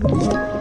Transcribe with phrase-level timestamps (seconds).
[0.00, 0.57] Thank you.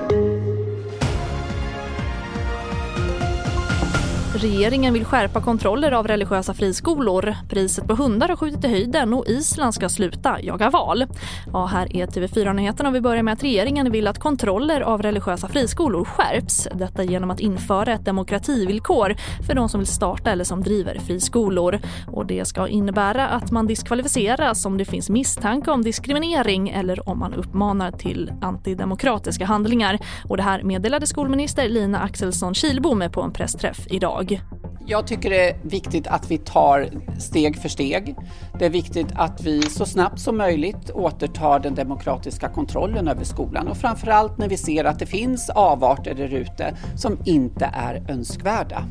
[4.39, 7.35] Regeringen vill skärpa kontroller av religiösa friskolor.
[7.49, 11.05] Priset på hundar har skjutit i höjden och Island ska sluta jaga val.
[11.53, 15.47] Ja, här är TV4-nyheterna och vi börjar med att regeringen vill att kontroller av religiösa
[15.47, 16.67] friskolor skärps.
[16.73, 19.15] Detta genom att införa ett demokrativillkor
[19.47, 21.79] för de som vill starta eller som driver friskolor.
[22.07, 27.19] Och det ska innebära att man diskvalificeras om det finns misstanke om diskriminering eller om
[27.19, 29.99] man uppmanar till antidemokratiska handlingar.
[30.29, 34.26] Och det här meddelade skolminister Lina Axelsson Kilbom på en pressträff idag
[34.89, 35.07] jag?
[35.07, 38.15] Tycker det är viktigt att vi tar steg för steg.
[38.59, 43.67] Det är viktigt att vi så snabbt som möjligt återtar den demokratiska kontrollen över skolan
[43.67, 48.83] och framförallt när vi ser att det finns avarter där ute som inte är önskvärda.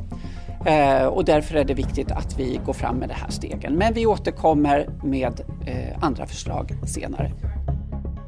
[0.67, 3.75] Eh, och därför är det viktigt att vi går fram med de här stegen.
[3.75, 7.33] Men vi återkommer med eh, andra förslag senare.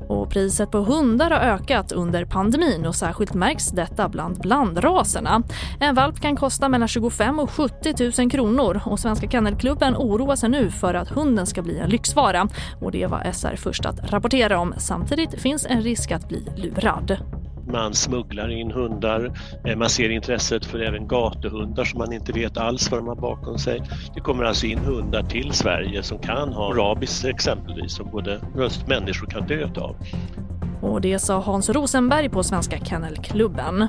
[0.08, 5.42] Och priset på hundar har ökat under pandemin och särskilt märks detta bland blandraserna.
[5.80, 10.48] En valp kan kosta mellan 25 och 70 000 kronor och Svenska Kennelklubben oroar sig
[10.48, 12.48] nu för att hunden ska bli en lyxvara.
[12.80, 14.74] Och det var SR först att rapportera om.
[14.78, 17.37] Samtidigt finns en risk att bli lurad
[17.72, 19.32] man smugglar in hundar,
[19.64, 23.16] eh, man ser intresset för även gatuhundar som man inte vet alls vad de har
[23.16, 23.82] bakom sig.
[24.14, 28.40] Det kommer alltså in hundar till Sverige som kan ha rabies exempelvis som både
[28.86, 29.96] människor kan dö av.
[30.82, 33.88] Och det sa Hans Rosenberg på Svenska Kennelklubben.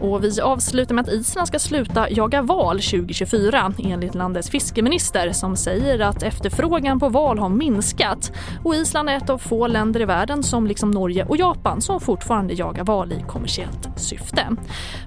[0.00, 5.56] Och vi avslutar med att Island ska sluta jaga val 2024 enligt landets fiskeminister som
[5.56, 8.32] säger att efterfrågan på val har minskat.
[8.64, 12.00] Och Island är ett av få länder i världen som liksom Norge och Japan som
[12.00, 14.56] fortfarande jagar val i kommersiellt syfte.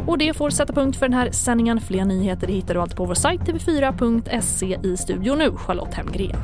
[0.07, 1.81] Och det får sätta punkt för den här sändningen.
[1.81, 6.37] Fler nyheter hittar du alltid på vår sajt tv4.se i studion nu, Charlotte Hemgren.